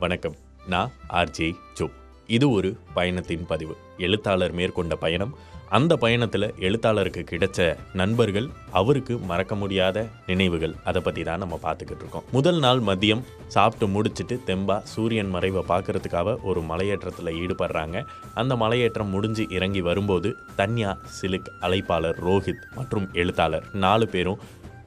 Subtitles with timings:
[0.00, 0.36] வணக்கம்.
[0.66, 1.88] நான் RJ Joe
[2.26, 3.76] இது ஒரு பயணத்தின் பதிவு.
[3.98, 5.36] எழுத்தாளர் மேற்கொண்ட பயணம்.
[5.68, 10.74] அந்த பயணத்தில் எழுத்தாளருக்கு கிடைச்ச நண்பர்கள் அவருக்கு மறக்க முடியாத நினைவுகள்.
[10.84, 12.22] அதை பற்றி தான் நம்ம பார்த்துக்கிட்டு இருக்கோம்.
[12.32, 18.06] முதல் நாள் மதியம் சாப்பிட்டு முடிச்சிட்டு தெம்பா சூரியன் மறைவை பார்க்கறதுக்காக ஒரு மலையேற்றத்தில் ஈடுபடுறாங்க.
[18.34, 24.38] அந்த மலையேற்றம் முடிஞ்சு இறங்கி வரும்போது தன்யா சிலுக் அழைப்பாளர் ரோஹித் மற்றும் எழுத்தாளர் நாலு பேரும்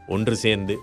[0.07, 0.77] ஒன்று சேர்ந்து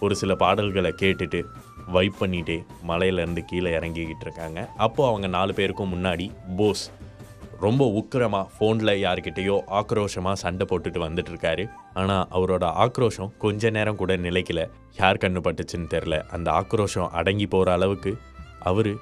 [0.00, 1.44] ஒரு சில பாடல்களை கேட்டுட்டு
[1.92, 2.56] வைப் பண்ணிட்டே
[2.88, 4.58] மலையிலேருந்து கீழே இறங்கிக்கிட்டு இருக்காங்க.
[4.86, 6.84] அப்போது அவங்க நாலு பேருக்கும் முன்னாடி போஸ்
[7.60, 11.64] ரொம்ப உக்கிரமாக ஃபோனில் யார்கிட்டேயோ ஆக்ரோஷமாக சண்டை போட்டுட்டு வந்துட்டுருக்காரு
[11.94, 14.62] ஆனால் அவரோட ஆக்ரோஷம் கொஞ்ச நேரம் கூட நிலைக்கல.
[14.96, 18.12] யார் கண்ணு பட்டுச்சுன்னு தெரில அந்த ஆக்ரோஷம் அடங்கி போகிற அளவுக்கு
[18.70, 18.92] அவர்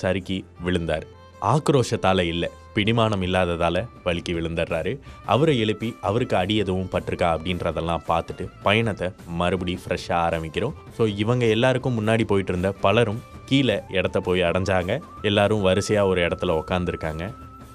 [0.00, 1.06] சறுக்கி விழுந்தார்.
[1.54, 2.50] ஆக்ரோஷத்தால் இல்லை.
[2.74, 4.98] பிடிமானம் இல்லாததால் வலிக்கி விழுந்துடுறாரு.
[5.26, 7.28] அவரை எழுப்பி அவருக்கு அடி எதுவும் பட்டிருக்கா?
[7.36, 10.74] அப்படின்றதெல்லாம் பார்த்துட்டு பயணத்தை மறுபடி ஃப்ரெஷ்ஷாக ஆரம்பிக்கிறோம்.
[10.98, 14.92] ஸோ இவங்க எல்லாருக்கும் முன்னாடி போயிட்டு இருந்த பலரும் கீழே இடத்த போய் அடைஞ்சாங்க.
[15.22, 17.24] எல்லாரும் வரிசையாக ஒரு இடத்துல உக்காந்துருக்காங்க.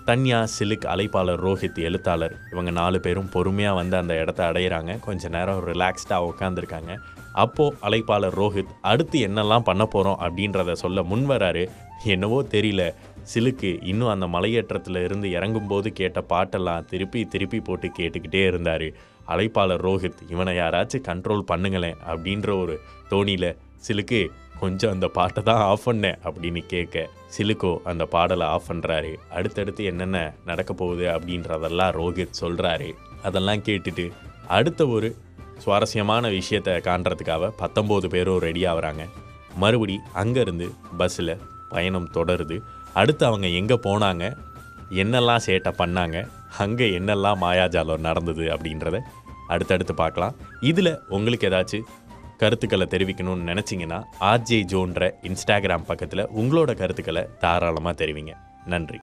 [0.07, 2.35] தன்யா சிலுக் அழைப்பாளர் ரோஹித் எழுத்தாளர்.
[2.51, 4.99] இவங்க நாலு பேரும் பொறுமையாக வந்து அந்த இடத்த அடையிறாங்க.
[4.99, 6.91] கொஞ்ச நேரம் ரிலாக்ஸ்டாக உட்காந்துருக்காங்க
[7.43, 11.65] அப்போது அழைப்பாளர் ரோஹித் அடுத்து என்னெல்லாம் பண்ண போகிறோம் அப்படின்றத சொல்ல முன்வராரு
[12.03, 12.93] என்னவோ தெரியல.
[13.33, 18.87] சிலுக்கு இன்னும் அந்த மலையேற்றத்தில் இருந்து இறங்கும்போது கேட்ட பாட்டெல்லாம் திருப்பி திருப்பி போட்டு கேட்டுக்கிட்டே இருந்தார்.
[19.27, 22.75] அழைப்பாளர் ரோஹித் இவனை யாராச்சும் கண்ட்ரோல் பண்ணுங்களேன் அப்படின்ற ஒரு
[23.09, 23.49] தோணியில்
[23.85, 24.19] சிலுக்கு
[24.59, 30.19] கொஞ்சம் அந்த பாட்டை தான் ஆஃப் பண்ணேன் அப்படின்னு கேட்க சிலுக்கோ அந்த பாடலை ஆஃப் பண்ணுறாரு அடுத்தடுத்து என்னென்ன
[30.49, 32.89] நடக்க போகுது அப்படின்றதெல்லாம் ரோஹித் சொல்கிறாரு
[33.23, 34.05] அதெல்லாம் கேட்டுட்டு
[34.57, 35.09] அடுத்த ஒரு
[35.63, 39.03] சுவாரஸ்யமான விஷயத்தை காண்றதுக்காக பத்தொம்போது பேரும் ரெடி ஆகுறாங்க.
[39.61, 41.33] மறுபடி அங்கேருந்து பஸ்ஸில்
[41.69, 42.57] பயணம் தொடருது.
[42.99, 44.25] அடுத்து அவங்க எங்கே போனாங்க
[45.03, 46.17] என்னெல்லாம் சேட்டை பண்ணாங்க
[46.63, 48.99] அங்கே என்னெல்லாம் மாயாஜாலம் நடந்தது அப்படின்றத
[49.53, 50.35] அடுத்தடுத்து பார்க்கலாம்.
[50.69, 51.87] இதில் உங்களுக்கு ஏதாச்சும்
[52.37, 58.33] கருத்துக்களை தெரிவிக்கணும்னு நினச்சிங்கன்னா ஆர்ஜே ஜோன்ற இன்ஸ்டாகிராம் பக்கத்தில் உங்களோட கருத்துக்களை தாராளமாக தெரிவிங்க.
[58.65, 58.95] நன்றி.